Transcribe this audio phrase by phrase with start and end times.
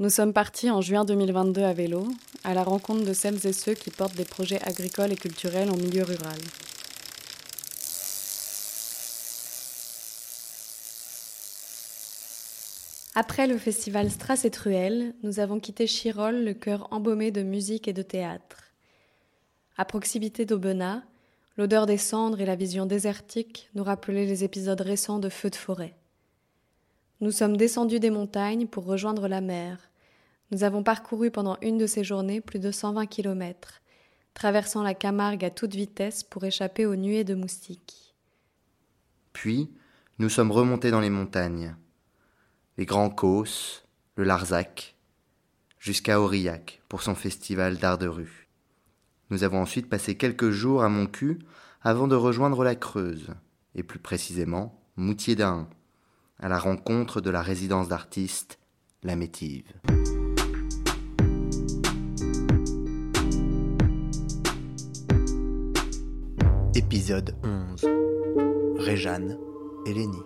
[0.00, 2.08] Nous sommes partis en juin 2022 à vélo,
[2.42, 5.76] à la rencontre de celles et ceux qui portent des projets agricoles et culturels en
[5.76, 6.38] milieu rural.
[13.14, 17.86] Après le festival Strass et Truelle, nous avons quitté Chirol, le cœur embaumé de musique
[17.86, 18.72] et de théâtre.
[19.76, 21.02] À proximité d'Aubenas,
[21.58, 25.56] l'odeur des cendres et la vision désertique nous rappelaient les épisodes récents de feux de
[25.56, 25.94] forêt.
[27.20, 29.89] Nous sommes descendus des montagnes pour rejoindre la mer.
[30.52, 33.82] Nous avons parcouru pendant une de ces journées plus de 120 kilomètres,
[34.34, 38.16] traversant la Camargue à toute vitesse pour échapper aux nuées de moustiques.
[39.32, 39.70] Puis,
[40.18, 41.76] nous sommes remontés dans les montagnes,
[42.78, 43.84] les Grands Causses,
[44.16, 44.96] le Larzac,
[45.78, 48.48] jusqu'à Aurillac pour son festival d'art de rue.
[49.30, 51.38] Nous avons ensuite passé quelques jours à Montcu
[51.80, 53.28] avant de rejoindre la Creuse,
[53.76, 55.68] et plus précisément Moutier d'Ain,
[56.40, 58.58] à la rencontre de la résidence d'artistes
[59.04, 59.72] La Métive.
[66.92, 67.86] Épisode 11
[68.84, 69.38] Réjeanne
[69.86, 70.18] et Lénie.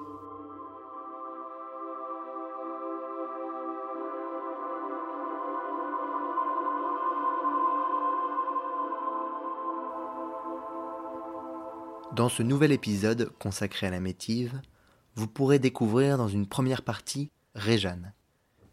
[12.15, 14.59] Dans ce nouvel épisode consacré à la métive,
[15.17, 18.15] vous pourrez découvrir dans une première partie Réjeanne,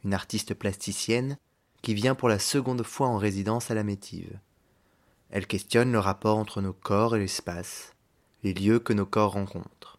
[0.06, 1.36] une artiste plasticienne
[1.82, 4.40] qui vient pour la seconde fois en résidence à la métive.
[5.32, 7.94] Elle questionne le rapport entre nos corps et l'espace,
[8.44, 9.98] les lieux que nos corps rencontrent.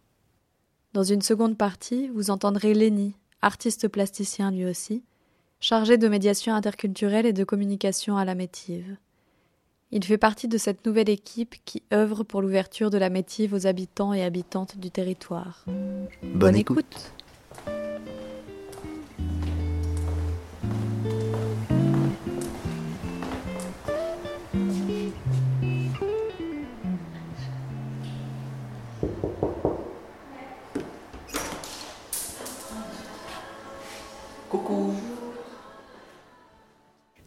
[0.92, 5.02] Dans une seconde partie, vous entendrez Lenny, artiste plasticien lui aussi,
[5.58, 8.98] chargé de médiation interculturelle et de communication à la Métive.
[9.90, 13.66] Il fait partie de cette nouvelle équipe qui œuvre pour l'ouverture de la Métive aux
[13.66, 15.64] habitants et habitantes du territoire.
[16.22, 17.14] Bonne, écoute.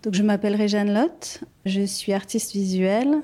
[0.05, 3.23] Donc, je m'appelle Réjeanne Lotte, je suis artiste visuelle.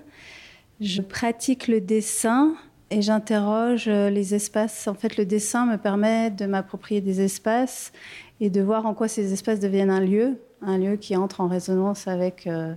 [0.80, 2.56] Je pratique le dessin
[2.90, 4.88] et j'interroge les espaces.
[4.88, 7.92] En fait, le dessin me permet de m'approprier des espaces
[8.40, 11.48] et de voir en quoi ces espaces deviennent un lieu, un lieu qui entre en
[11.48, 12.74] résonance avec euh,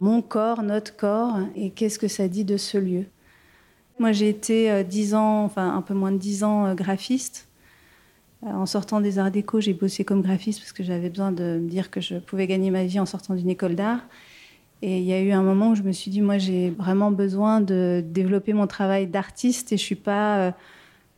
[0.00, 3.04] mon corps, notre corps, et qu'est-ce que ça dit de ce lieu.
[3.98, 7.49] Moi, j'ai été euh, dix ans, enfin un peu moins de dix ans, euh, graphiste.
[8.44, 11.58] Euh, En sortant des arts déco, j'ai bossé comme graphiste parce que j'avais besoin de
[11.60, 14.00] me dire que je pouvais gagner ma vie en sortant d'une école d'art.
[14.82, 17.10] Et il y a eu un moment où je me suis dit, moi, j'ai vraiment
[17.10, 20.50] besoin de développer mon travail d'artiste et je suis pas euh,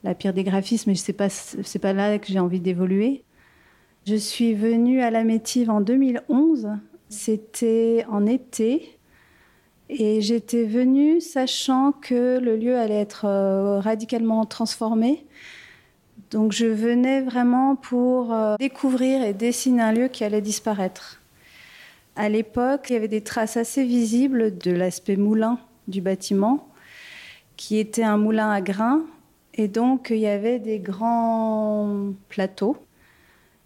[0.03, 1.29] la pire des graphistes, mais c'est pas
[1.81, 3.23] pas là que j'ai envie d'évoluer.
[4.05, 6.71] Je suis venue à la Métive en 2011.
[7.09, 8.99] C'était en été.
[9.89, 15.25] Et j'étais venue sachant que le lieu allait être euh, radicalement transformé.
[16.33, 21.21] Donc je venais vraiment pour euh, découvrir et dessiner un lieu qui allait disparaître.
[22.17, 26.69] À l'époque, il y avait des traces assez visibles de l'aspect moulin du bâtiment,
[27.57, 29.03] qui était un moulin à grains.
[29.55, 32.79] Et donc il y avait des grands plateaux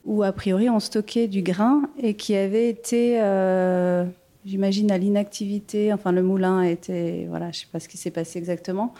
[0.04, 4.04] où a priori on stockait du grain et qui avaient été, euh,
[4.44, 5.92] j'imagine, à l'inactivité.
[5.92, 8.92] Enfin, le moulin a été, voilà, je ne sais pas ce qui s'est passé exactement,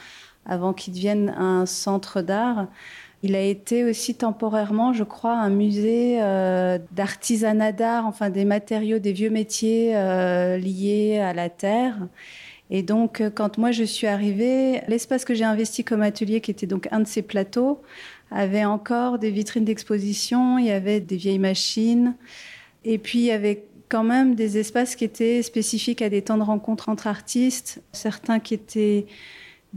[0.45, 2.69] avant qu'il devienne un centre d'art.
[3.23, 8.99] Il a été aussi temporairement, je crois, un musée euh, d'artisanat d'art, enfin des matériaux,
[8.99, 11.97] des vieux métiers euh, liés à la terre.
[12.71, 16.51] Et donc, euh, quand moi je suis arrivée, l'espace que j'ai investi comme atelier, qui
[16.51, 17.81] était donc un de ces plateaux,
[18.31, 22.15] avait encore des vitrines d'exposition, il y avait des vieilles machines,
[22.85, 26.37] et puis il y avait quand même des espaces qui étaient spécifiques à des temps
[26.37, 29.07] de rencontre entre artistes, certains qui étaient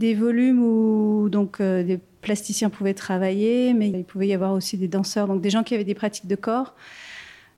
[0.00, 4.78] des volumes où donc euh, des plasticiens pouvaient travailler, mais il pouvait y avoir aussi
[4.78, 6.74] des danseurs, donc des gens qui avaient des pratiques de corps.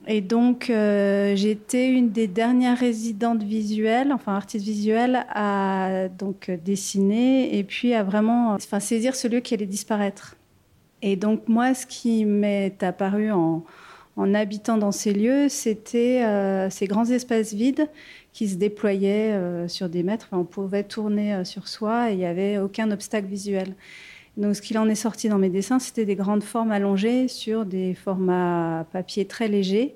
[0.09, 7.57] Et donc, euh, j'étais une des dernières résidentes visuelles, enfin artistes visuelles, à donc dessiner
[7.57, 10.35] et puis à vraiment enfin, saisir ce lieu qui allait disparaître.
[11.03, 13.65] Et donc, moi, ce qui m'est apparu en,
[14.35, 17.89] habitant dans ces lieux, c'était euh, ces grands espaces vides
[18.33, 20.29] qui se déployaient euh, sur des mètres.
[20.33, 23.75] On pouvait tourner euh, sur soi et il n'y avait aucun obstacle visuel.
[24.39, 27.67] Donc, ce qu'il en est sorti dans mes dessins, c'était des grandes formes allongées sur
[27.67, 29.95] des formats papier très légers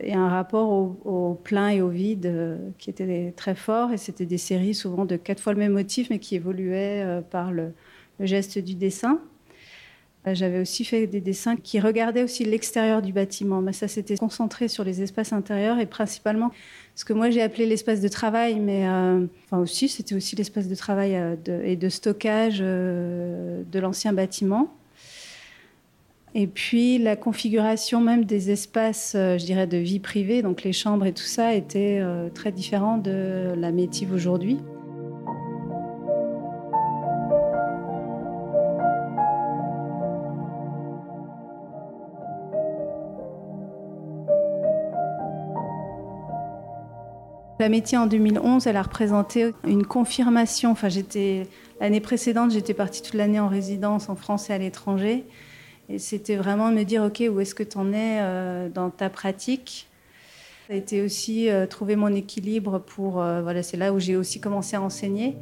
[0.00, 0.68] et un rapport
[1.06, 3.92] au, plein et au vide euh, qui était très fort.
[3.92, 7.52] Et c'était des séries souvent de quatre fois le même motif, mais qui évoluaient par
[7.52, 7.72] le,
[8.18, 9.20] le geste du dessin.
[10.24, 14.68] J'avais aussi fait des dessins qui regardaient aussi l'extérieur du bâtiment, mais ça s'était concentré
[14.68, 16.52] sur les espaces intérieurs et principalement
[16.94, 20.68] ce que moi j'ai appelé l'espace de travail, mais euh, enfin aussi c'était aussi l'espace
[20.68, 24.74] de travail euh, et de stockage euh, de l'ancien bâtiment.
[26.34, 31.04] Et puis la configuration même des espaces, je dirais, de vie privée, donc les chambres
[31.04, 32.02] et tout ça, était
[32.32, 34.56] très différent de la métive aujourd'hui.
[47.62, 50.72] La métier en 2011, elle a représenté une confirmation.
[50.72, 51.46] Enfin, j'étais
[51.80, 55.24] l'année précédente, j'étais partie toute l'année en résidence en France et à l'étranger.
[55.88, 59.08] Et c'était vraiment me dire, OK, où est-ce que tu en es euh, dans ta
[59.10, 59.86] pratique?
[60.66, 63.22] Ça a été aussi euh, trouver mon équilibre pour...
[63.22, 65.36] euh, voilà, c'est là où j'ai aussi commencé à enseigner.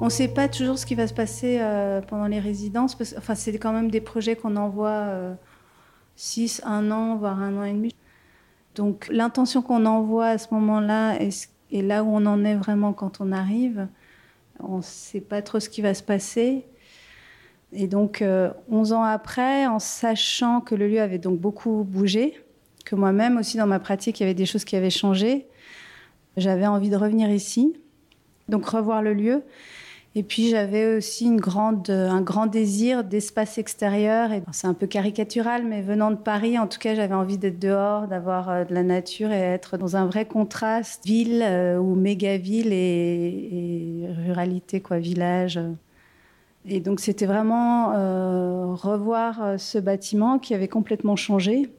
[0.00, 1.60] On ne sait pas toujours ce qui va se passer
[2.08, 2.96] pendant les résidences.
[2.96, 5.06] Parce, enfin, c'est quand même des projets qu'on envoie
[6.16, 7.94] 6, 1 an, voire un an et demi.
[8.74, 11.18] Donc l'intention qu'on envoie à ce moment-là
[11.70, 13.88] et, là où on en est vraiment quand on arrive,
[14.60, 16.64] on ne sait pas trop ce qui va se passer.
[17.72, 22.42] Et donc, euh, 11 ans après, en sachant que le lieu avait donc beaucoup bougé,
[22.84, 25.46] que moi-même aussi dans ma pratique, il y avait des choses qui avaient changé,
[26.36, 27.76] j'avais envie de revenir ici,
[28.48, 29.42] donc revoir le lieu.
[30.16, 34.30] Et puis j'avais aussi grande, un grand désir d'espace extérieur.
[34.50, 38.08] C'est un peu caricatural, mais venant de Paris, en tout cas, j'avais envie d'être dehors,
[38.08, 42.38] d'avoir euh, de la nature et être dans un vrai contraste ville euh, ou méga
[42.38, 45.60] ville et, ruralité, quoi, village.
[46.66, 51.70] Et donc c'était vraiment euh, revoir euh, ce bâtiment qui avait complètement changé.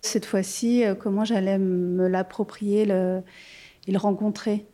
[0.00, 4.64] Cette fois-ci, euh, comment j'allais me l'approprier et le rencontrer.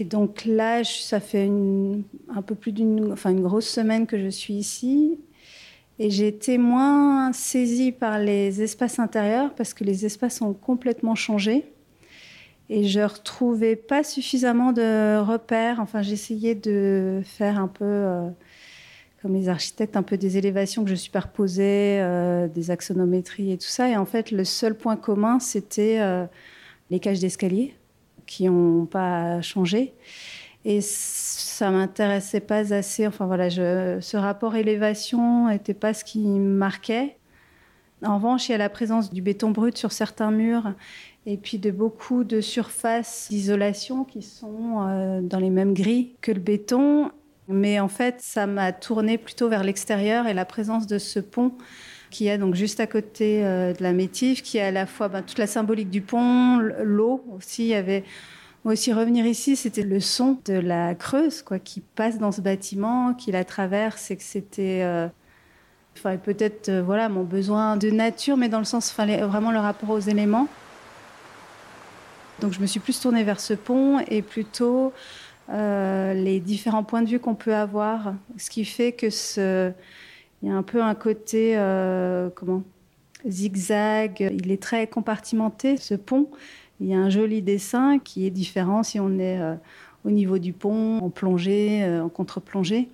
[0.00, 1.50] Et donc là, ça fait
[2.28, 5.18] un peu plus d'une, grosse semaine que je suis ici.
[5.98, 11.16] Et j'ai été moins saisie par les espaces intérieurs parce que les espaces ont complètement
[11.16, 11.64] changé.
[12.70, 15.80] Et je retrouvais pas suffisamment de repères.
[15.80, 18.28] Enfin, j'essayais de faire un peu, euh,
[19.20, 23.66] comme les architectes, un peu des élévations que je superposais, euh, des axonométries et tout
[23.66, 23.88] ça.
[23.88, 26.24] Et en fait, le seul point commun, c'était euh,
[26.90, 27.74] les cages d'escalier
[28.28, 29.94] qui n'ont pas changé.
[30.64, 33.06] Et ça m'intéressait pas assez.
[33.06, 37.16] Enfin voilà, je, ce rapport élévation n'était pas ce qui me marquait.
[38.04, 40.72] En revanche, il y a la présence du béton brut sur certains murs
[41.26, 46.30] et puis de beaucoup de surfaces d'isolation qui sont euh, dans les mêmes grilles que
[46.30, 47.10] le béton.
[47.48, 51.52] Mais en fait, ça m'a tourné plutôt vers l'extérieur et la présence de ce pont
[52.10, 55.08] qui est donc juste à côté euh, de la métive, qui est à la fois
[55.08, 57.64] ben, toute la symbolique du pont, l'eau aussi.
[57.64, 58.04] Il y avait
[58.64, 63.14] aussi revenir ici, c'était le son de la Creuse, quoi, qui passe dans ce bâtiment,
[63.14, 65.08] qui la traverse, et que c'était, euh,
[65.96, 69.90] enfin, peut-être, euh, voilà, mon besoin de nature, mais dans le sens, vraiment le rapport
[69.90, 70.48] aux éléments.
[72.40, 74.92] Donc, je me suis plus tournée vers ce pont et plutôt
[75.50, 79.72] les différents points de vue qu'on peut avoir, ce qui fait que ce,
[80.42, 82.62] il y a un peu un côté, euh, comment,
[83.26, 84.32] zigzag.
[84.32, 86.28] Il est très compartimenté, ce pont.
[86.80, 89.54] Il y a un joli dessin qui est différent si on est euh,
[90.04, 92.88] au niveau du pont, en plongée, euh, en contre-plongée.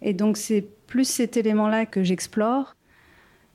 [0.00, 2.74] Et donc c'est plus cet élément-là que j'explore,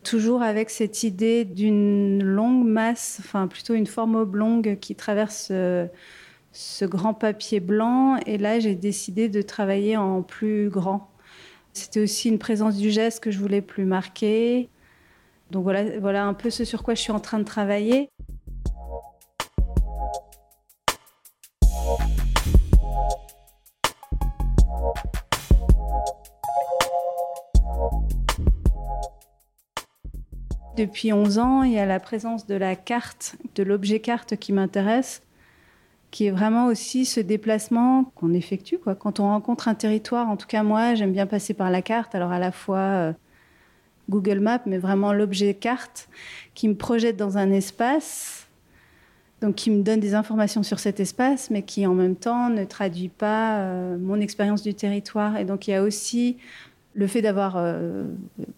[0.03, 5.51] toujours avec cette idée d'une longue masse, enfin plutôt une forme oblongue qui traverse
[6.53, 8.17] ce grand papier blanc.
[8.25, 11.12] Et là, j'ai décidé de travailler en plus grand.
[11.73, 14.69] C'était aussi une présence du geste que je voulais plus marquer.
[15.49, 18.09] Donc voilà, un peu ce sur quoi je suis en train de travailler.
[30.77, 34.53] Depuis 11 ans, il y a la présence de la carte, de l'objet carte qui
[34.53, 35.21] m'intéresse,
[36.13, 38.77] qui est vraiment aussi ce déplacement qu'on effectue.
[38.77, 38.93] Quoi.
[38.93, 42.13] Quand on rencontre un territoire, en tout cas moi, j'aime bien passer par la carte,
[42.13, 43.13] alors à la fois euh,
[44.11, 46.07] Google Maps, mais vraiment l'objet carte
[46.53, 48.45] qui me projette dans un espace,
[49.41, 52.63] donc qui me donne des informations sur cet espace, mais qui en même temps ne
[52.63, 55.37] traduit pas euh, mon expérience du territoire.
[55.37, 56.37] Et donc il y a aussi
[56.93, 58.03] Le fait d'avoir, euh,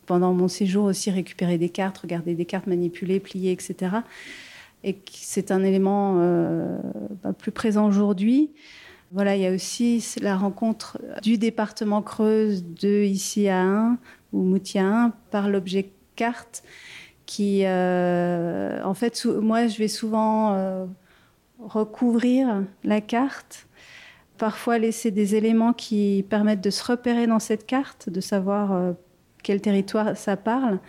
[0.07, 4.03] pendant mon séjour aussi, récupéré des cartes, regardé des cartes manipulées, pliées, etc.,
[4.85, 6.77] et c'est un élément euh,
[7.23, 8.51] bah, plus présent aujourd'hui.
[9.11, 13.97] Voilà, il y a aussi la rencontre du département Creuse de ici à 1
[14.31, 16.63] ou Moutier à 1 par l'objet carte
[17.25, 20.85] qui, euh, en fait, moi, je vais souvent euh,
[21.59, 23.67] recouvrir la carte,
[24.37, 28.93] parfois laisser des éléments qui permettent de se repérer dans cette carte, de savoir
[29.41, 30.79] quel territoire ça parle.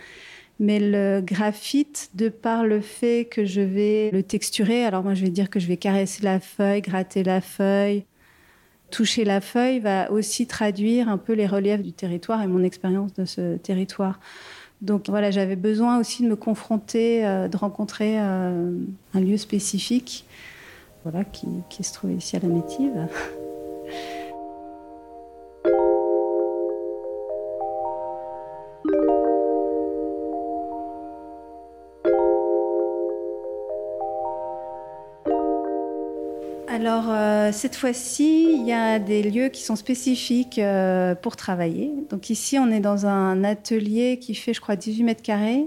[0.59, 5.23] Mais le graphite, de par le fait que je vais le texturer, alors moi je
[5.23, 8.05] vais dire que je vais caresser la feuille, gratter la feuille,
[8.89, 13.13] toucher la feuille, va aussi traduire un peu les reliefs du territoire et mon expérience
[13.13, 14.19] de ce territoire.
[14.81, 18.71] Donc voilà, j'avais besoin aussi de me confronter, euh, de rencontrer euh,
[19.13, 20.25] un lieu spécifique,
[21.03, 23.07] voilà, qui, qui, se trouve ici à la Métive.
[36.87, 41.91] Alors, euh, cette fois-ci, il y a des lieux qui sont spécifiques euh, pour travailler.
[42.09, 45.65] Donc ici, on est dans un atelier qui fait, je crois, 18 mètres carrés,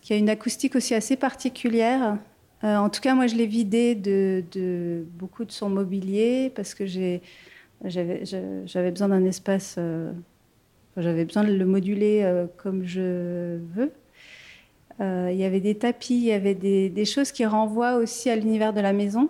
[0.00, 2.16] qui a une acoustique aussi assez particulière.
[2.64, 6.86] Euh, en tout cas, moi, je l'ai vidé de, beaucoup de son mobilier parce que
[6.86, 7.20] j'avais
[8.90, 9.78] besoin d'un espace,
[10.96, 13.92] j'avais besoin de le moduler comme je veux.
[15.00, 18.72] Il y avait des tapis, il y avait des choses qui renvoient aussi à l'univers
[18.72, 19.28] de la maison.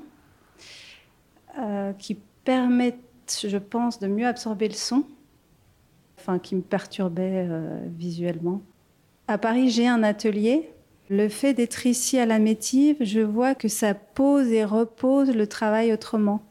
[1.59, 5.03] Euh, qui permettent, je pense, de mieux absorber le son,
[6.17, 8.63] enfin qui me perturbait euh, visuellement.
[9.27, 10.71] À Paris, j'ai un atelier.
[11.11, 15.49] Le fait d'être ici à la Métive, je vois que ça pose et repose le
[15.49, 16.43] travail autrement.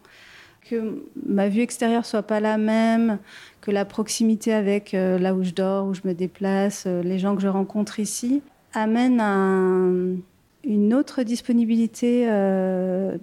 [0.70, 3.18] Que ma vue extérieure soit pas la même,
[3.62, 7.34] que la proximité avec euh, là où je dors, où je me déplace, les gens
[7.34, 8.42] que je rencontre ici,
[8.74, 10.18] amène un,
[10.66, 12.26] une autre disponibilité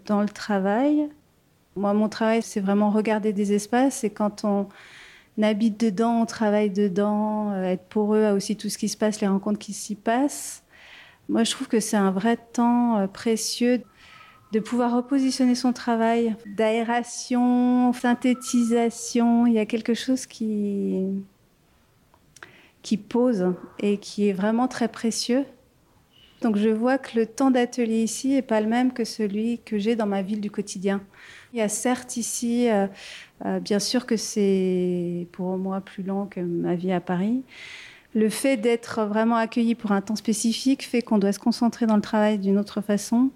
[0.07, 1.11] dans le travail
[1.77, 4.69] moi, mon travail, c'est vraiment regarder des espaces et quand on
[5.43, 9.21] habite dedans, on travaille dedans, euh, être poreux à aussi tout ce qui se passe,
[9.21, 10.63] les rencontres qui s'y passent.
[11.29, 13.83] Moi, je trouve que c'est un vrai temps euh, précieux
[14.53, 19.47] de pouvoir repositionner son travail, d'aération, synthétisation.
[19.47, 21.07] Il y a quelque chose qui,
[22.83, 25.45] qui pose et qui est vraiment très précieux.
[26.41, 29.79] Donc je vois que le temps d'atelier ici n'est pas le même que celui que
[29.79, 31.01] j'ai dans ma ville du quotidien.
[31.55, 32.89] Il y a certes ici, euh,
[33.47, 37.45] euh, bien sûr que c'est pour moi plus long que ma vie à Paris.
[38.13, 41.95] Le fait d'être vraiment accueilli pour un temps spécifique fait qu'on doit se concentrer dans
[41.95, 43.31] le travail d'une autre façon.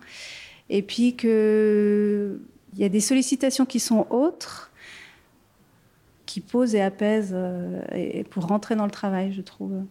[0.69, 2.41] Et puis qu'il
[2.77, 4.73] y a des sollicitations qui sont autres,
[6.27, 9.85] qui posent et apaisent euh, pour rentrer dans le travail, je trouve.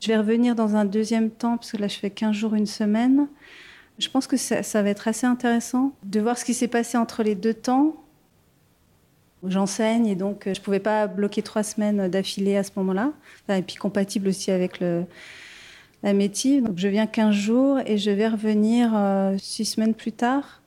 [0.00, 2.66] Je vais revenir dans un deuxième temps, parce que là, je fais 15 jours, une
[2.66, 3.28] semaine.
[4.00, 7.22] Je pense que ça, va être assez intéressant de voir ce qui s'est passé entre
[7.22, 7.94] les deux temps.
[9.46, 13.12] J'enseigne et donc je ne pouvais pas bloquer trois semaines d'affilée à ce moment-là.
[13.48, 16.60] Et puis compatible aussi avec la métier.
[16.60, 20.60] Donc je viens 15 jours et je vais revenir euh, six semaines plus tard.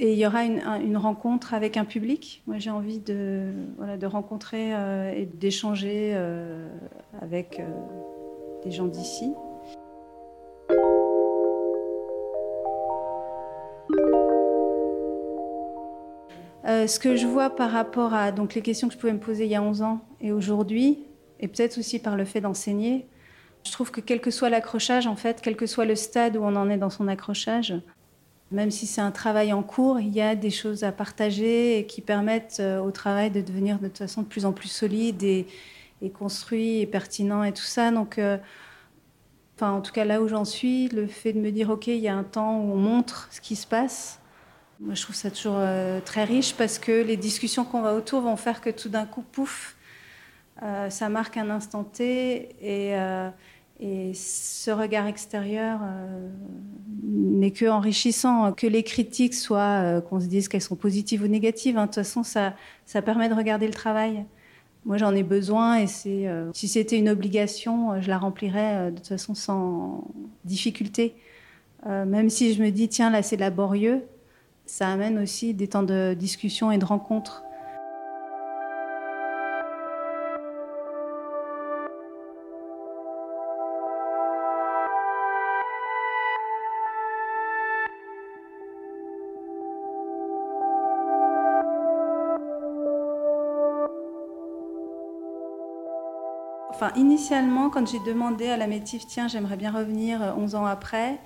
[0.00, 2.40] Et il y aura une, rencontre avec un public.
[2.46, 3.52] Moi, j'ai envie de,
[4.04, 6.68] rencontrer euh, et d'échanger euh,
[7.20, 7.64] avec euh,
[8.64, 9.32] des gens d'ici.
[16.78, 19.18] Euh, ce que je vois par rapport à donc, les questions que je pouvais me
[19.18, 20.98] poser il y a 11 ans et aujourd'hui,
[21.40, 23.06] et peut-être aussi par le fait d'enseigner,
[23.64, 26.42] je trouve que quel que soit l'accrochage, en fait, quel que soit le stade où
[26.42, 27.74] on en est dans son accrochage,
[28.50, 31.86] même si c'est un travail en cours, il y a des choses à partager et
[31.86, 35.22] qui permettent euh, au travail de devenir de toute façon de plus en plus solide
[35.22, 35.46] et,
[36.14, 37.90] construit et pertinent et tout ça.
[37.90, 38.38] Donc, euh,
[39.56, 41.96] enfin, en tout cas, là où j'en suis, le fait de me dire, OK, il
[41.96, 44.17] y a un temps où on montre ce qui se passe,
[44.80, 48.20] moi, je trouve ça toujours euh, très riche parce que les discussions qu'on va autour
[48.20, 49.76] vont faire que tout d'un coup, pouf,
[50.62, 53.30] euh, ça marque un instant T et, euh,
[53.80, 55.80] ce regard extérieur
[57.04, 58.52] n'est que enrichissant.
[58.52, 61.94] Que les critiques soient, qu'on se dise qu'elles sont positives ou négatives, hein, de toute
[61.94, 62.54] façon, ça,
[62.86, 64.24] ça permet de regarder le travail.
[64.84, 69.06] Moi, j'en ai besoin et c'est, si c'était une obligation, je la remplirais de toute
[69.06, 70.02] façon sans
[70.44, 71.14] difficulté.
[71.86, 74.02] Même si je me dis, tiens, là, c'est laborieux,
[74.68, 77.42] ça amène aussi des temps de discussion et de rencontres.
[96.70, 101.18] Enfin, initialement, quand j'ai demandé à la métif, tiens, j'aimerais bien revenir 11 ans après,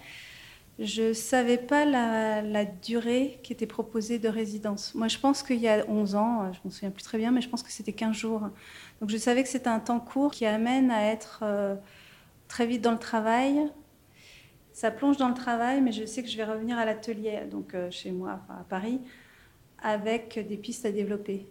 [0.78, 4.94] je ne savais pas la, durée qui était proposée de résidence.
[4.94, 7.30] Moi, je pense qu'il y a 11 ans, je ne me souviens plus très bien,
[7.30, 8.40] mais je pense que c'était 15 jours.
[9.00, 11.74] Donc, je savais que c'était un temps court qui amène à être euh,
[12.48, 13.70] très vite dans le travail.
[14.72, 17.74] Ça plonge dans le travail, mais je sais que je vais revenir à l'atelier, donc
[17.74, 19.00] euh, chez moi, à Paris,
[19.82, 21.46] avec des pistes à développer.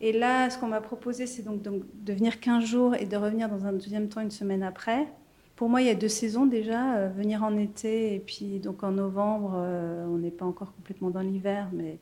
[0.00, 3.48] Et là, ce qu'on m'a proposé, c'est donc, de venir 15 jours et de revenir
[3.48, 5.08] dans un deuxième temps une semaine après.
[5.58, 8.84] Pour moi, il y a deux saisons déjà, euh, venir en été et puis donc
[8.84, 11.98] en novembre, euh, on n'est pas encore complètement dans l'hiver, mais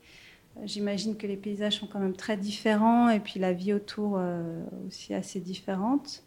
[0.57, 4.21] euh, j'imagine que les paysages sont quand même très différents et puis la vie autour
[4.85, 6.23] aussi assez différente.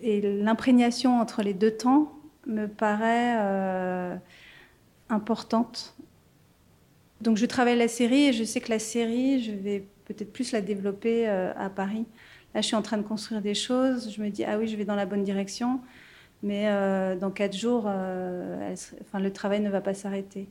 [0.00, 2.12] Et l'imprégnation entre les deux temps
[2.46, 4.20] me paraît
[5.08, 5.96] importante.
[7.22, 10.52] Donc je travaille la série et je sais que la série, je vais peut-être plus
[10.52, 12.04] la développer à Paris.
[12.54, 14.12] Là, je suis en train de construire des choses.
[14.14, 15.80] Je me dis, ah oui, je vais dans la bonne direction
[16.42, 20.48] mais euh, dans quatre jours, euh, enfin, le travail ne va pas s'arrêter.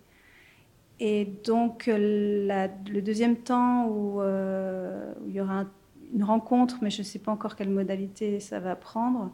[1.00, 5.66] Et donc, le deuxième temps où, euh, il y aura
[6.14, 9.32] une rencontre, mais je ne sais pas encore quelle modalité ça va prendre,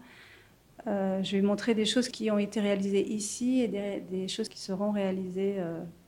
[0.85, 4.91] je vais montrer des choses qui ont été réalisées ici et des choses qui seront
[4.91, 5.55] réalisées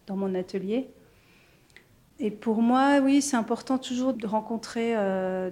[0.07, 0.89] dans mon atelier.
[2.19, 4.95] Et pour moi, oui, c'est important toujours de rencontrer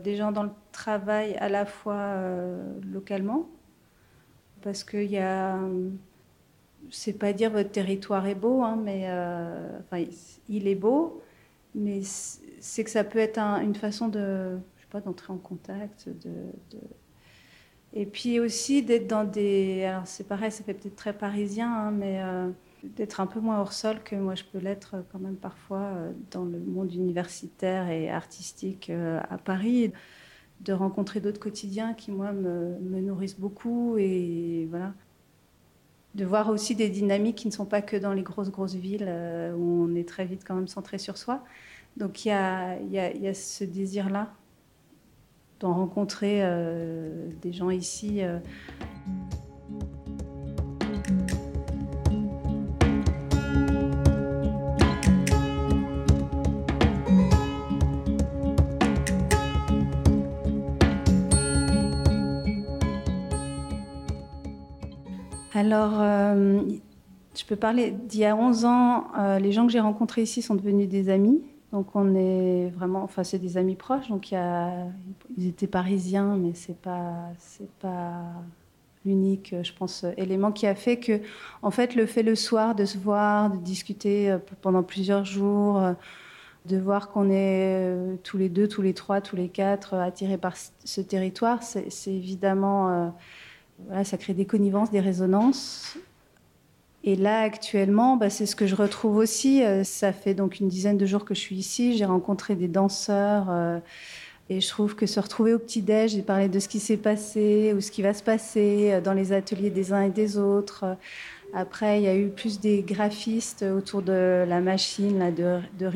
[0.04, 2.18] des gens dans le travail à la fois
[2.82, 3.48] localement,
[4.64, 5.60] parce qu'il y a,
[6.90, 10.04] c'est pas dire votre territoire est beau, hein, mais euh, enfin,
[10.50, 11.22] il est beau,
[11.76, 16.10] mais c'est que ça peut être une façon de, je sais pas, d'entrer en contact,
[16.10, 16.32] de,
[17.94, 21.92] et puis aussi d'être dans des, alors c'est pareil, ça fait peut-être très parisien, hein,
[21.92, 22.50] mais euh,
[22.84, 26.12] d'être un peu moins hors sol que moi je peux l'être quand même parfois euh,
[26.32, 29.94] dans le monde universitaire et artistique à Paris
[30.64, 34.94] de rencontrer d'autres quotidiens qui, moi, me, nourrissent beaucoup et voilà.
[36.16, 39.06] De voir aussi des dynamiques qui ne sont pas que dans les grosses, grosses villes
[39.08, 41.44] euh, où on est très vite quand même centré sur soi.
[41.98, 44.32] Donc il y a, y, a, ce désir-là
[45.60, 48.22] d'en rencontrer euh, des gens ici.
[48.22, 48.38] Euh,
[65.64, 66.62] Alors, euh,
[67.38, 70.42] je peux parler d'il y a 11 ans, euh, les gens que j'ai rencontrés ici
[70.42, 71.42] sont devenus des amis.
[71.72, 74.10] Donc, on est vraiment, enfin, c'est des amis proches.
[74.10, 77.30] Donc, ils étaient parisiens, mais c'est pas,
[77.80, 78.24] pas
[79.06, 81.22] l'unique, je pense, élément qui a fait que,
[81.62, 85.82] en fait, le fait le soir de se voir, de discuter euh, pendant plusieurs jours,
[86.66, 90.56] de voir qu'on est tous les deux, tous les trois, tous les quatre attirés par
[90.58, 93.14] ce territoire, c'est évidemment
[94.04, 95.98] ça crée des connivences, des résonances.
[97.06, 99.64] Et là, actuellement, bah, c'est ce que je retrouve aussi.
[99.64, 101.98] Euh, ça fait donc une dizaine de jours que je suis ici.
[101.98, 103.48] J'ai rencontré des danseurs.
[103.50, 103.80] Euh,
[104.50, 107.74] et je trouve que se retrouver au petit-déj j'ai parlé de ce qui s'est passé
[107.76, 110.98] ou ce qui va se passer euh, dans les ateliers des uns et des autres.
[111.54, 115.92] Après, il y a eu plus des graphistes autour de la machine de, de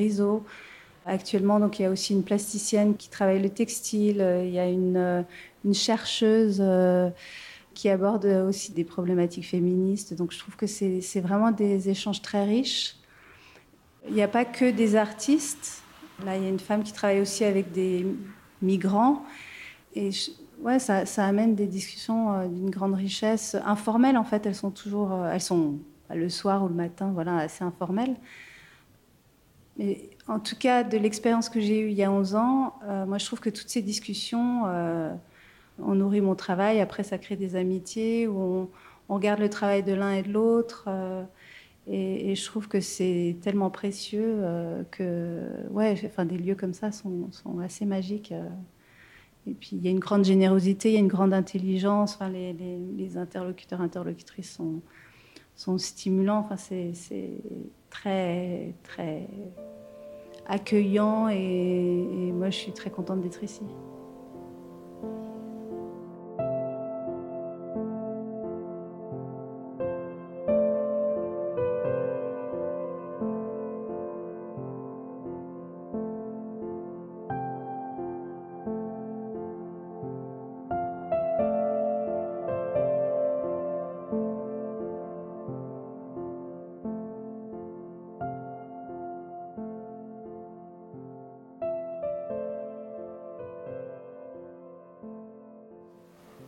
[1.05, 4.23] Actuellement, donc, il y a aussi une plasticienne qui travaille le textile.
[4.43, 5.25] Il y a une
[5.73, 6.61] chercheuse
[7.77, 10.15] qui aborde aussi des problématiques féministes.
[10.15, 12.95] Donc je trouve que c'est vraiment des échanges très riches.
[14.07, 15.83] Il n'y a pas que des artistes.
[16.25, 18.03] Là, il y a une femme qui travaille aussi avec des
[18.63, 19.23] migrants.
[19.93, 20.09] Et
[20.61, 24.17] ouais, ça, ça, amène des discussions euh, d'une grande richesse informelle.
[24.17, 25.75] En fait, elles sont toujours, euh, elles sont
[26.09, 28.15] le soir ou le matin, voilà, assez informelles.
[29.77, 33.05] Mais en tout cas, de l'expérience que j'ai eue il y a 11 ans, euh,
[33.05, 34.63] moi, je trouve que toutes ces discussions,
[35.79, 36.79] on nourrit mon travail.
[36.79, 38.69] Après, ça crée des amitiés où
[39.09, 40.85] on, regarde le travail de l'un et de l'autre.
[40.87, 41.23] Euh,
[41.87, 46.91] et, je trouve que c'est tellement précieux euh, que, ouais, enfin, des lieux comme ça
[46.91, 47.29] sont,
[47.63, 48.31] assez magiques.
[48.31, 48.49] Euh.
[49.47, 52.15] et puis, il y a une grande générosité, il y a une grande intelligence.
[52.15, 54.81] Enfin, les, interlocuteurs, interlocutrices sont,
[55.55, 56.39] sont stimulants.
[56.39, 57.31] Enfin, c'est
[57.89, 59.27] très, très
[60.47, 61.29] accueillant.
[61.29, 63.63] et moi, je suis très contente d'être ici.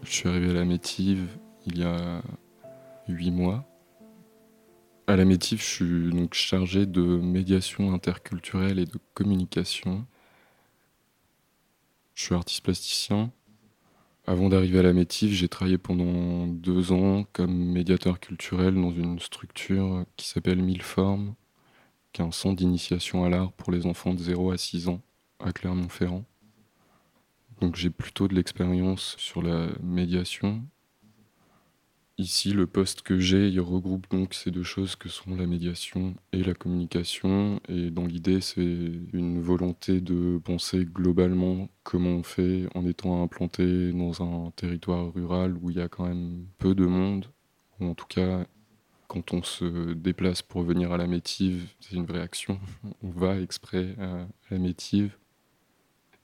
[0.10, 2.24] Je suis arrivé à la Métive il y a
[3.08, 3.64] huit mois.
[5.06, 10.08] À la Métive, je suis donc chargé de médiation interculturelle et de communication.
[12.16, 13.32] Je suis artiste plasticien.
[14.26, 19.20] Avant d'arriver à la Métive, j'ai travaillé pendant deux ans comme médiateur culturel dans une
[19.20, 21.36] structure qui s'appelle Mille Formes,
[22.14, 25.02] qui est un centre d'initiation à l'art pour les enfants de 0 à 6 ans
[25.40, 26.26] à Clermont-Ferrand.
[27.62, 30.64] Donc j'ai plutôt de l'expérience sur la médiation.
[32.18, 36.16] Ici, le poste que j'ai, il regroupe donc ces deux choses que sont la médiation
[36.34, 37.62] et la communication.
[37.70, 38.62] Et dans l'idée, c'est
[39.14, 45.56] une volonté de penser globalement comment on fait en étant implanté dans un territoire rural
[45.62, 47.28] où il y a quand même peu de monde,
[47.80, 48.46] ou en tout cas
[49.08, 52.60] quand on se déplace pour venir à la métive, c'est une vraie action.
[53.02, 55.18] On va exprès à la métive.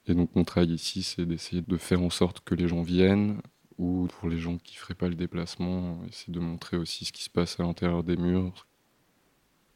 [0.08, 3.42] Et donc mon travail ici, c'est d'essayer de faire en sorte que les gens viennent,
[3.80, 7.12] ou pour les gens qui ne feraient pas le déplacement, essayer de montrer aussi ce
[7.12, 8.68] qui se passe à l'intérieur des murs.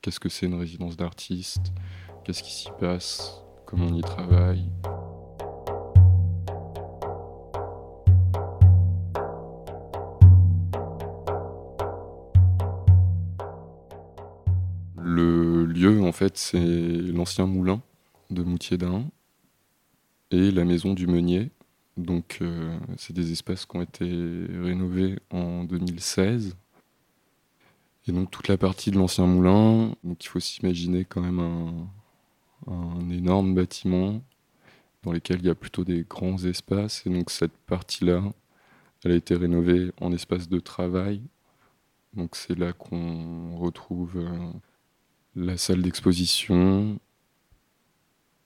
[0.01, 1.73] Qu'est-ce que c'est une résidence d'artiste?
[2.23, 3.41] Qu'est-ce qui s'y passe?
[3.65, 4.69] Comment on y travaille?
[14.95, 17.81] Le lieu, en fait, c'est l'ancien moulin
[18.29, 19.09] de Moutier d'Ain
[20.31, 21.51] et la maison du meunier.
[21.97, 26.55] Donc, euh, c'est des espaces qui ont été rénovés en 2016.
[28.07, 33.09] Et donc, toute la partie de l'ancien moulin, donc il faut s'imaginer quand même un,
[33.09, 34.21] énorme bâtiment
[35.03, 37.05] dans lequel il y a plutôt des grands espaces.
[37.05, 38.23] Et donc, cette partie-là,
[39.03, 41.21] elle a été rénovée en espace de travail.
[42.13, 44.51] Donc, c'est là qu'on retrouve euh,
[45.35, 46.99] la salle d'exposition,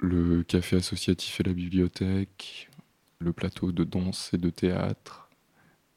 [0.03, 2.69] le café associatif et la bibliothèque,
[3.19, 5.29] le plateau de danse et de théâtre,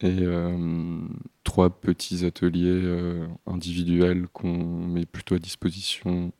[0.01, 1.09] et euh,
[1.42, 6.33] trois petits ateliers euh, individuels qu'on met plutôt à disposition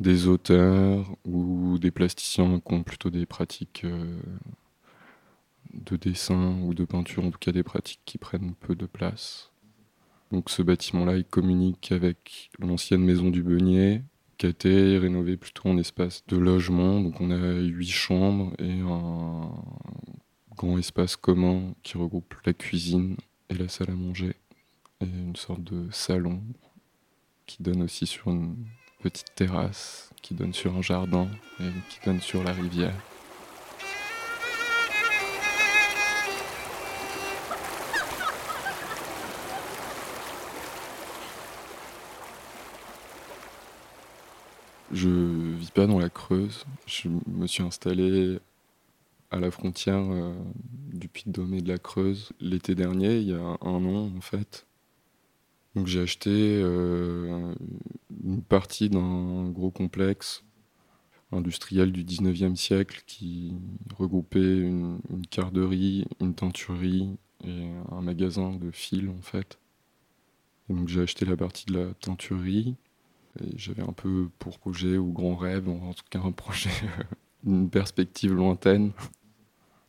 [0.00, 4.18] des auteurs ou des plasticiens qui ont plutôt des pratiques euh,
[5.74, 9.52] de dessin ou de peinture, en tout cas des pratiques qui prennent peu de place.
[10.32, 14.02] Donc ce bâtiment-là, il communique avec l'ancienne maison du Beunier,
[14.44, 17.00] été rénové plutôt en espace de logement.
[17.00, 19.50] Donc on a huit chambres et un
[20.56, 23.16] grand espace commun qui regroupe la cuisine
[23.50, 24.34] et la salle à manger
[25.00, 26.42] et une sorte de salon
[27.46, 28.56] qui donne aussi sur une
[29.02, 31.28] petite terrasse, qui donne sur un jardin
[31.60, 32.94] et qui donne sur la rivière.
[44.94, 46.64] Je vis pas dans la Creuse.
[46.86, 48.38] Je me suis installé
[49.32, 50.32] à la frontière euh,
[50.92, 54.68] du Puy-de-Dôme et de la Creuse l'été dernier, il y a un an en fait.
[55.74, 57.52] Donc j'ai acheté euh,
[58.22, 60.44] une partie d'un gros complexe
[61.32, 63.52] industriel du 19e siècle qui
[63.98, 69.58] regroupait une, une carderie, une teinturerie et un magasin de fils en fait.
[70.68, 72.76] Donc j'ai acheté la partie de la teinturerie
[73.56, 76.70] j'avais un peu pour projet ou grand rêve, en tout cas un projet,
[77.44, 78.92] une perspective lointaine,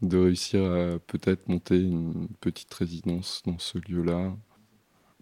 [0.02, 4.36] de réussir à peut-être monter une petite résidence dans ce lieu-là,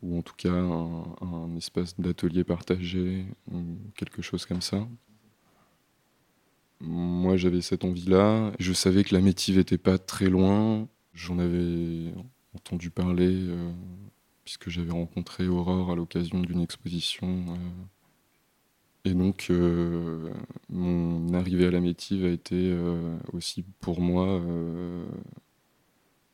[0.02, 4.88] ou en tout cas un, espace d'atelier partagé, ou quelque chose comme ça.
[6.82, 12.12] Moi j'avais cette envie-là, je savais que la métive était pas très loin, j'en avais
[12.56, 13.72] entendu parler euh,
[14.44, 17.86] puisque j'avais rencontré Aurore à l'occasion d'une exposition euh,
[19.06, 20.34] et donc, euh,
[20.70, 25.06] mon arrivée à la Métive a été euh, aussi pour moi euh,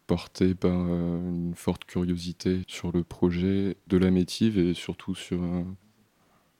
[0.06, 5.42] portée par une forte curiosité sur le projet de la Métive et surtout sur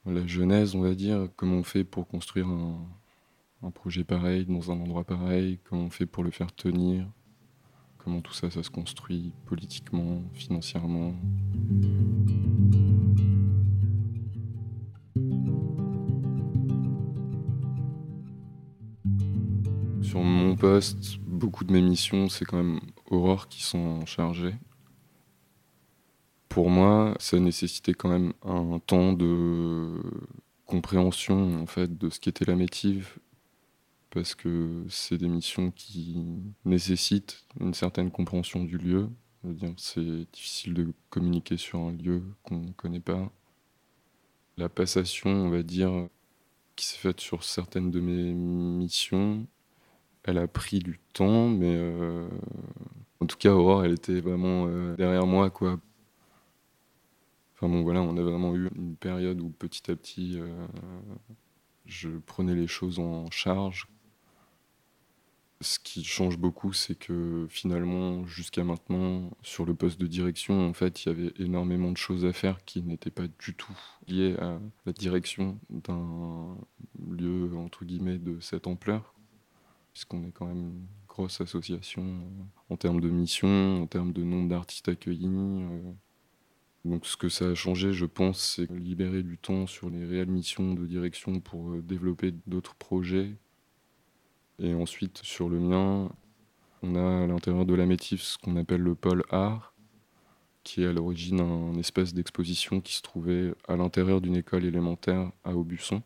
[0.06, 1.30] la genèse, on va dire.
[1.36, 2.88] Comment on fait pour construire un,
[3.62, 5.60] un projet pareil dans un endroit pareil?
[5.64, 7.08] Comment on fait pour le faire tenir?
[7.98, 11.14] Comment tout ça, ça se construit politiquement, financièrement?
[21.26, 24.56] Beaucoup de mes missions, c'est quand même Aurore qui sont chargées.
[26.50, 30.02] Pour moi, ça nécessitait quand même un temps de
[30.66, 33.20] compréhension en fait de ce qu'était la métive
[34.10, 36.26] parce que c'est des missions qui
[36.66, 39.10] nécessitent une certaine compréhension du lieu.
[39.78, 43.32] C'est difficile de communiquer sur un lieu qu'on ne connaît pas.
[44.58, 46.10] La passation, on va dire,
[46.76, 49.48] qui s'est faite sur certaines de mes missions,
[50.24, 52.28] elle a pris du temps, mais euh,
[53.30, 55.80] tout cas, Aurore, elle était vraiment euh, derrière moi, quoi.
[57.56, 60.68] Enfin bon, voilà, on a vraiment eu une période où petit à petit, euh,
[61.86, 63.88] je prenais les choses en charge.
[65.62, 70.74] Ce qui change beaucoup, c'est que finalement, jusqu'à maintenant, sur le poste de direction, en
[70.74, 73.78] fait, il y avait énormément de choses à faire qui n'étaient pas du tout
[74.08, 76.58] liées à la direction d'un
[77.10, 79.14] lieu, entre guillemets, de cette ampleur,
[80.00, 84.24] puisqu'on est quand même une grosse association euh, en termes de mission, en termes de
[84.24, 85.28] nombre d'artistes accueillis.
[85.28, 85.92] euh.
[86.86, 90.30] Donc ce que ça a changé, je pense, c'est libérer du temps sur les réelles
[90.30, 93.36] missions de direction pour euh, développer d'autres projets.
[94.60, 96.10] Et ensuite, sur le mien,
[96.82, 99.74] on a à l'intérieur de la Métif ce qu'on appelle le pôle art,
[100.64, 105.30] qui est à l'origine un espace d'exposition qui se trouvait à l'intérieur d'une école élémentaire
[105.44, 106.02] à Aubusson,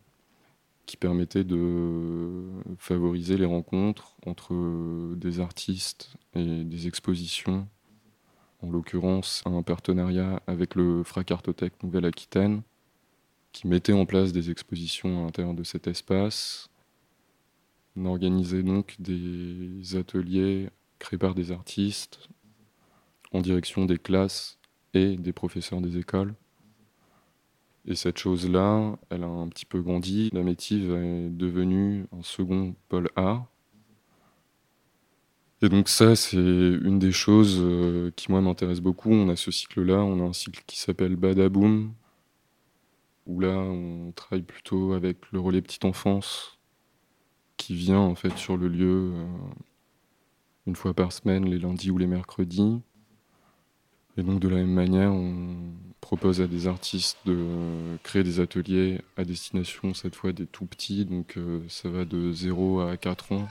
[0.85, 2.43] qui permettait de
[2.77, 7.67] favoriser les rencontres entre des artistes et des expositions
[8.63, 12.61] en l'occurrence un partenariat avec le Fracartothèque Nouvelle-Aquitaine,
[13.51, 16.69] qui mettait en place des expositions à l'intérieur de cet espace.
[17.95, 22.29] On organisait donc des ateliers créés par des artistes
[23.33, 24.57] en direction des classes
[24.93, 26.33] et des professeurs des écoles.
[27.85, 30.29] Et cette chose-là, elle a un petit peu grandi.
[30.33, 33.47] La Métive est devenue un second pôle art
[35.63, 39.11] et donc ça, c'est une des choses euh, qui, moi, m'intéresse beaucoup.
[39.11, 41.93] On a ce cycle-là, on a un cycle qui s'appelle Badaboom,
[43.27, 46.59] où là, on travaille plutôt avec le relais petite enfance,
[47.55, 49.25] qui vient en fait sur le lieu euh,
[50.67, 52.81] une fois par semaine, les lundis ou les mercredis.
[54.15, 55.55] Et donc de la même manière, on
[55.99, 61.05] propose à des artistes de créer des ateliers à destination cette fois des tout petits,
[61.05, 63.47] donc euh, ça va de 0 à 4 ans.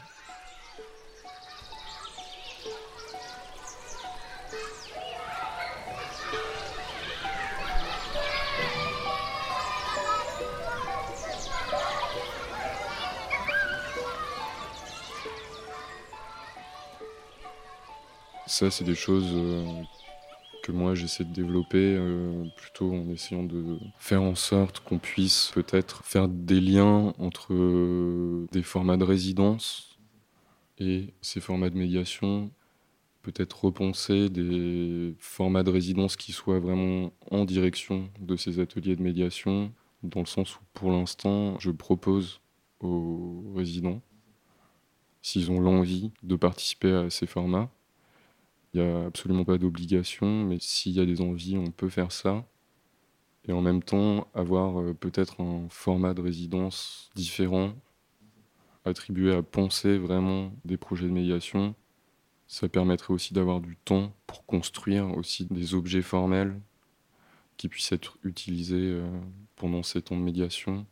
[18.46, 19.82] Ça, c'est des choses euh,
[20.62, 25.50] que moi j'essaie de développer euh, plutôt en essayant de faire en sorte qu'on puisse
[25.54, 29.98] peut-être faire des liens entre euh, des formats de résidence
[30.78, 32.50] et ces formats de médiation,
[33.22, 39.02] peut-être repenser des formats de résidence qui soient vraiment en direction de ces ateliers de
[39.02, 39.72] médiation,
[40.02, 42.40] dans le sens où pour l'instant je propose
[42.80, 44.00] aux résidents,
[45.20, 47.70] s'ils ont l'envie de participer à ces formats,
[48.74, 52.12] il n'y a absolument pas d'obligation, mais s'il y a des envies, on peut faire
[52.12, 52.46] ça.
[53.46, 57.74] Et en même temps, avoir euh, peut-être un format de résidence différent,
[58.84, 61.74] attribué à penser vraiment des projets de médiation.
[62.46, 66.60] Ça permettrait aussi d'avoir du temps pour construire aussi des objets formels
[67.56, 69.20] qui puissent être utilisés euh,
[69.56, 70.86] pendant ces temps de médiation.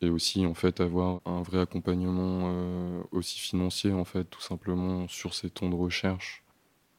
[0.00, 5.06] Et aussi, en fait, avoir un vrai accompagnement euh, aussi financier, en fait, tout simplement
[5.08, 6.41] sur ces temps de recherche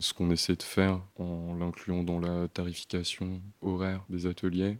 [0.03, 4.77] ce qu'on essaie de faire en l'incluant dans la tarification horaire des ateliers.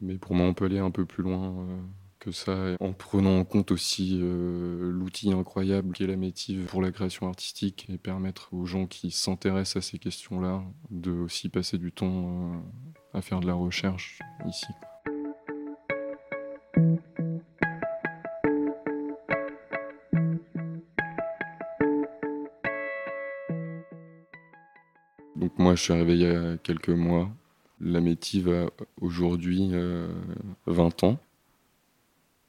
[0.00, 1.80] Mais pour moi, on peut aller un peu plus loin euh,
[2.18, 6.90] que ça, en prenant en compte aussi euh, l'outil incroyable qu'est la métive pour la
[6.90, 11.92] création artistique et permettre aux gens qui s'intéressent à ces questions-là de aussi passer du
[11.92, 14.68] temps euh, à faire de la recherche ici.
[25.60, 27.30] Moi, je suis arrivé il y a quelques mois.
[27.80, 28.70] La métive a
[29.00, 30.08] aujourd'hui euh,
[30.66, 31.18] 20 ans.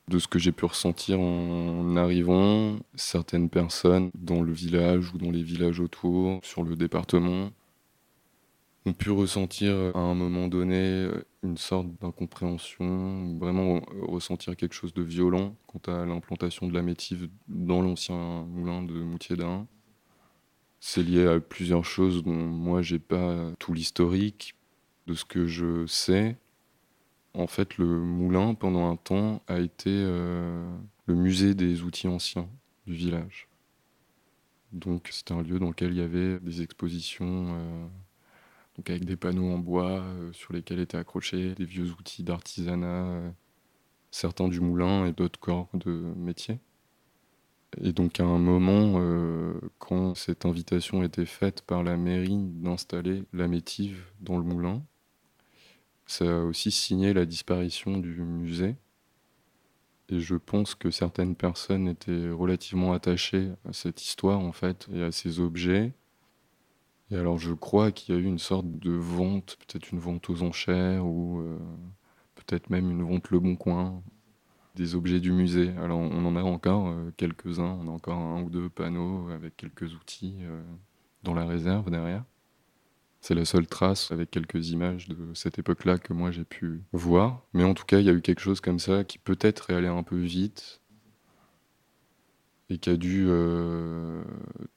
[0.08, 5.30] De ce que j'ai pu ressentir en arrivant, certaines personnes dans le village ou dans
[5.30, 7.52] les villages autour, sur le département,
[8.86, 11.10] ont pu ressentir à un moment donné
[11.44, 17.30] une sorte d'incompréhension, vraiment ressentir quelque chose de violent quant à l'implantation de la métive
[17.48, 19.68] dans l'ancien moulin de Moutier d'Ain.
[20.84, 24.56] C'est lié à plusieurs choses dont moi j'ai pas tout l'historique
[25.06, 26.38] de ce que je sais.
[27.36, 30.68] En fait, le moulin pendant un temps a été euh,
[31.06, 32.50] le musée des outils anciens
[32.88, 33.48] du village.
[34.72, 37.86] Donc c'était un lieu dans lequel il y avait des expositions euh,
[38.76, 43.22] donc avec des panneaux en bois euh, sur lesquels étaient accrochés des vieux outils d'artisanat,
[44.10, 46.60] certains du moulin et d'autres corps de métier.
[47.80, 53.24] Et donc à un moment, euh, quand cette invitation était faite par la mairie d'installer
[53.32, 54.84] la métive dans le moulin,
[56.06, 58.76] ça a aussi signé la disparition du musée.
[60.10, 65.04] Et je pense que certaines personnes étaient relativement attachées à cette histoire, en fait, et
[65.04, 65.94] à ces objets.
[67.12, 70.30] Et alors, je crois qu'il y a eu une sorte de vente, peut-être une vente
[70.30, 71.58] aux enchères, ou euh,
[72.36, 74.04] peut-être même une vente Le Bon Coin,
[74.76, 75.74] des objets du musée.
[75.78, 79.58] Alors, on en a encore euh, quelques-uns, on a encore un ou deux panneaux avec
[79.58, 80.62] quelques outils euh,
[81.24, 82.24] dans la réserve derrière.
[83.20, 87.44] C'est la seule trace avec quelques images de cette époque-là que moi j'ai pu voir.
[87.54, 89.76] Mais en tout cas, il y a eu quelque chose comme ça qui peut-être est
[89.76, 90.82] allé un peu vite
[92.72, 94.24] et qui a dû euh,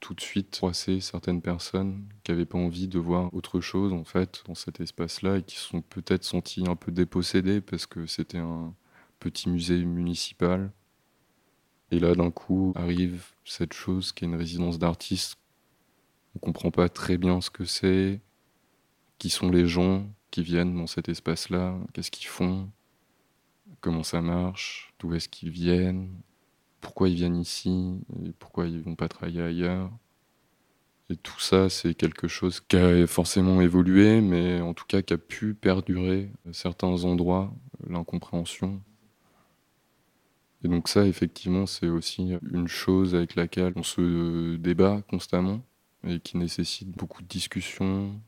[0.00, 4.04] tout de suite froisser certaines personnes qui n'avaient pas envie de voir autre chose en
[4.04, 8.07] fait dans cet espace-là et qui se sont peut-être sentis un peu dépossédés parce que
[8.07, 8.74] c'était un
[9.24, 10.70] petit musée municipal.
[11.90, 15.38] Et là, d'un coup, arrive cette chose qui est une résidence d'artistes.
[16.37, 18.20] On comprend pas très bien ce que c'est
[19.18, 22.68] qui sont les gens qui viennent dans cet espace-là, qu'est-ce qu'ils font,
[23.80, 26.10] comment ça marche, d'où est-ce qu'ils viennent,
[26.82, 29.90] pourquoi ils viennent ici, et pourquoi ils vont pas travailler ailleurs.
[31.08, 35.14] Et tout ça, c'est quelque chose qui a forcément évolué, mais en tout cas qui
[35.14, 37.54] a pu perdurer à certains endroits,
[37.88, 38.82] l'incompréhension.
[40.64, 45.61] Et donc ça, effectivement, c'est aussi une chose avec laquelle on se débat constamment
[46.07, 48.18] et qui nécessite beaucoup de discussions,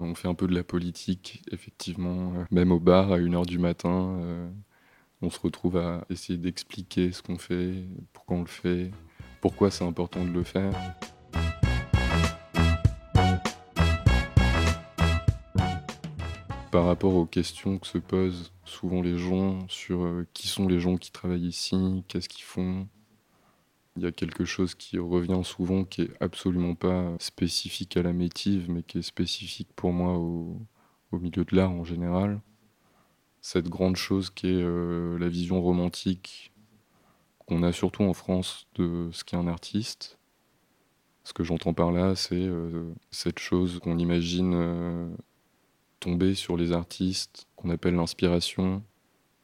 [0.00, 3.58] on fait un peu de la politique, effectivement, euh, même au bar à 1h du
[3.58, 4.18] matin.
[4.20, 4.50] Euh,
[5.22, 8.90] on se retrouve à essayer d'expliquer ce qu'on fait, pourquoi on le fait,
[9.40, 10.72] pourquoi c'est important de le faire.
[16.72, 20.80] Par rapport aux questions que se posent souvent les gens sur euh, qui sont les
[20.80, 22.88] gens qui travaillent ici, qu'est-ce qu'ils font,
[23.96, 28.12] il y a quelque chose qui revient souvent qui est absolument pas spécifique à la
[28.12, 30.56] métive, mais qui est spécifique pour moi au,
[31.12, 32.40] milieu de l'art en général.
[33.42, 36.52] Cette grande chose qui est euh, la vision romantique
[37.38, 40.18] qu'on a surtout en France de ce qu'est un artiste.
[41.24, 45.16] Ce que j'entends par là, c'est euh, cette chose qu'on imagine
[46.00, 48.82] tomber sur les artistes, qu'on appelle l'inspiration,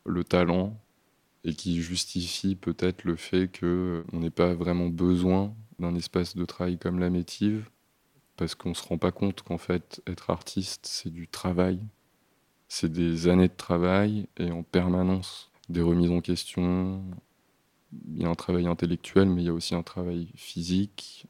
[0.05, 0.81] le talent,
[1.45, 6.79] et qui justifie peut-être le fait qu'on n'ait pas vraiment besoin d'un espace de travail
[6.79, 7.71] comme la métive,
[8.37, 11.81] parce qu'on ne se rend pas compte qu'en fait, être artiste, c'est du travail.
[12.69, 17.05] C'est des années de travail et en permanence des remises en question.
[18.09, 21.27] Il y a un travail intellectuel, mais il y a aussi un travail physique.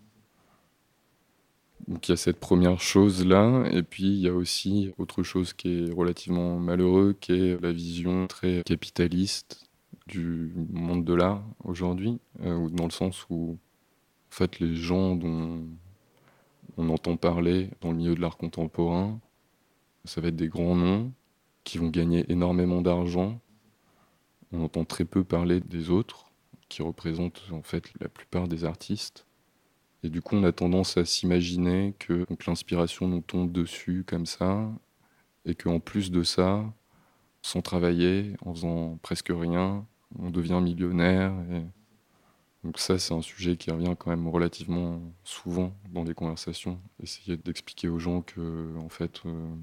[1.88, 5.52] Donc il y a cette première chose-là, et puis il y a aussi autre chose
[5.52, 9.68] qui est relativement malheureux, qui est la vision très capitaliste
[10.06, 13.58] du monde de l'art aujourd'hui, euh, dans le sens où
[14.30, 15.64] en fait, les gens dont
[16.76, 19.18] on entend parler dans le milieu de l'art contemporain,
[20.04, 21.12] ça va être des grands noms
[21.64, 23.40] qui vont gagner énormément d'argent.
[24.52, 26.26] On entend très peu parler des autres,
[26.68, 29.25] qui représentent en fait la plupart des artistes.
[30.06, 34.70] Et du coup, on a tendance à s'imaginer que l'inspiration nous tombe dessus comme ça,
[35.44, 36.64] et qu'en plus de ça,
[37.42, 39.84] sans travailler, en faisant presque rien,
[40.16, 41.32] on devient millionnaire.
[42.62, 46.80] Donc ça, c'est un sujet qui revient quand même relativement souvent dans des conversations.
[47.02, 49.56] Essayer d'expliquer aux gens que, en fait, euh,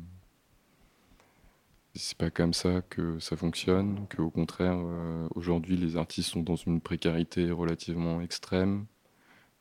[1.96, 6.58] c'est pas comme ça que ça fonctionne, qu'au contraire, euh, aujourd'hui, les artistes sont dans
[6.58, 8.88] une précarité relativement extrême,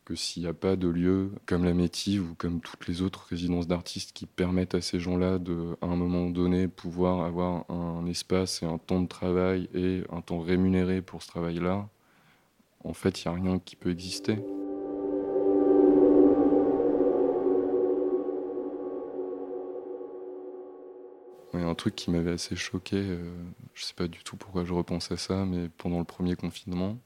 [0.05, 3.27] que s'il n'y a pas de lieu comme la Métive ou comme toutes les autres
[3.29, 8.07] résidences d'artistes qui permettent à ces gens-là de, à un moment donné, pouvoir avoir un
[8.07, 11.89] espace et un temps de travail et un temps rémunéré pour ce travail-là,
[12.85, 14.39] en fait, il n'y a rien qui peut exister.
[21.55, 23.31] Il y a un truc qui m'avait assez choqué, euh,
[23.75, 26.35] je ne sais pas du tout pourquoi je repense à ça, mais pendant le premier
[26.35, 26.99] confinement,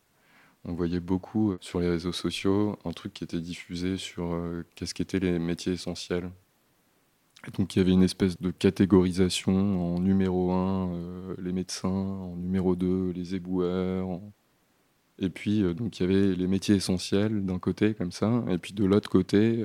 [0.67, 4.65] on voyait beaucoup euh, sur les réseaux sociaux un truc qui était diffusé sur euh,
[4.75, 6.31] qu'est-ce qu'étaient les métiers essentiels.
[7.57, 12.37] donc il y avait une espèce de catégorisation en numéro 1 euh, les médecins, en
[12.37, 14.21] numéro 2 les éboueurs.
[15.19, 18.75] Et puis donc il y avait les métiers essentiels d'un côté comme ça, et puis
[18.75, 19.65] de l'autre côté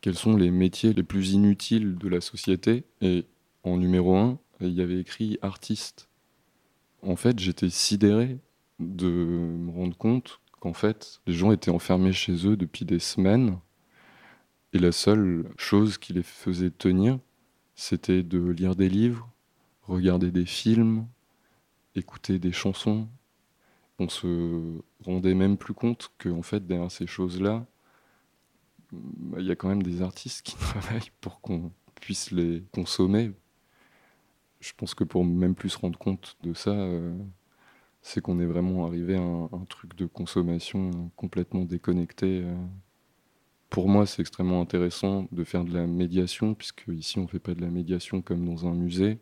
[0.00, 2.84] quels sont les métiers les plus inutiles de la société.
[3.02, 3.26] Et
[3.62, 6.08] en numéro 1 il y avait écrit artiste.
[7.02, 8.38] En fait j'étais sidéré
[8.80, 13.58] de me rendre compte qu'en fait, les gens étaient enfermés chez eux depuis des semaines.
[14.72, 17.18] Et la seule chose qui les faisait tenir,
[17.74, 19.28] c'était de lire des livres,
[19.82, 21.06] regarder des films,
[21.94, 23.08] écouter des chansons.
[23.98, 27.66] On se rendait même plus compte qu'en fait, derrière ces choses-là,
[28.92, 33.32] bah, il y a quand même des artistes qui travaillent pour qu'on puisse les consommer.
[34.60, 37.16] Je pense que pour même plus se rendre compte de ça, euh,
[38.02, 42.42] c'est qu'on est vraiment arrivé à un, truc de consommation complètement déconnecté.
[42.44, 42.54] euh.
[43.70, 47.38] Pour moi, c'est extrêmement intéressant de faire de la médiation, puisque ici, on ne fait
[47.38, 49.20] pas de la médiation comme dans un musée,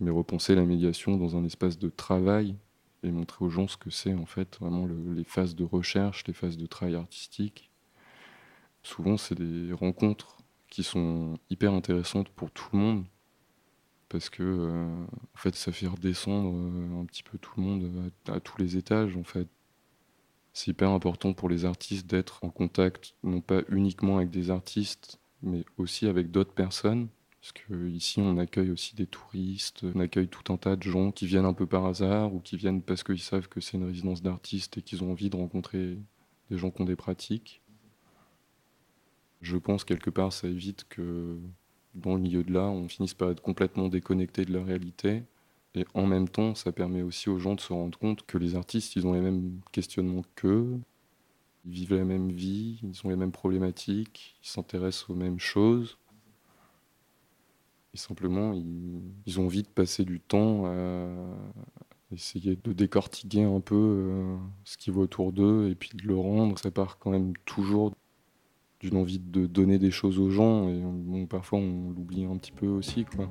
[0.00, 2.56] mais repenser la médiation dans un espace de travail
[3.02, 6.24] et montrer aux gens ce que c'est en fait vraiment le- les phases de recherche,
[6.26, 7.70] les phases de travail artistique.
[8.82, 10.38] Souvent, c'est des rencontres
[10.68, 13.04] qui sont hyper intéressantes pour tout le monde
[14.10, 15.04] parce que euh,
[15.34, 18.58] en fait, ça fait redescendre euh, un petit peu tout le monde à, à tous
[18.58, 19.48] les étages en fait.
[20.52, 25.20] C'est hyper important pour les artistes d'être en contact non pas uniquement avec des artistes,
[25.42, 27.08] mais aussi avec d'autres personnes.
[27.40, 31.10] Parce que ici, on accueille aussi des touristes, on accueille tout un tas de gens
[31.10, 33.86] qui viennent un peu par hasard ou qui viennent parce qu'ils savent que c'est une
[33.86, 35.96] résidence d'artistes et qu'ils ont envie de rencontrer
[36.50, 37.62] des gens qui ont des pratiques.
[39.40, 41.38] Je pense quelque part, ça évite que
[41.94, 45.24] dans le milieu de l'art, on finisse par être complètement déconnecté de la réalité.
[45.74, 48.56] Et en même temps, ça permet aussi aux gens de se rendre compte que les
[48.56, 50.80] artistes, ils ont les mêmes questionnements qu'eux,
[51.64, 55.98] ils vivent la même vie, ils ont les mêmes problématiques, ils s'intéressent aux mêmes choses.
[57.92, 61.08] Et simplement, ils, ont envie de passer du temps à
[62.12, 66.16] essayer de décortiquer un peu euh, ce qui va autour d'eux et puis de le
[66.16, 66.58] rendre.
[66.58, 67.92] Ça part quand même toujours
[68.80, 72.52] d'une envie de donner des choses aux gens et bon, parfois on l'oublie un petit
[72.52, 73.04] peu aussi.
[73.04, 73.30] Quoi.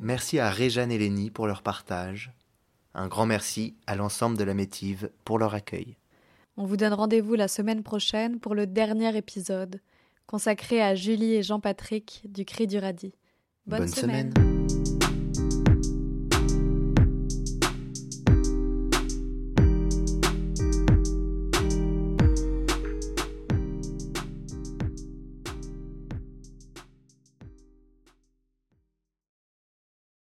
[0.00, 2.32] Merci à Réjeanne et Lénie pour leur partage.
[2.94, 5.96] Un grand merci à l'ensemble de la Métive pour leur accueil.
[6.56, 9.80] On vous donne rendez-vous la semaine prochaine pour le dernier épisode
[10.26, 13.14] consacré à Julie et Jean-Patrick du Cri du Radis.
[13.66, 14.32] Bonne, Bonne semaine.
[14.34, 14.53] semaine.